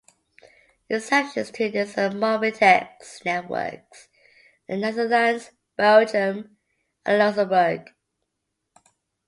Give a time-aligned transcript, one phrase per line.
[0.89, 4.07] Exceptions to this are Mobitex networks
[4.67, 6.57] in the Netherlands, Belgium
[7.05, 7.87] and Luxembourg.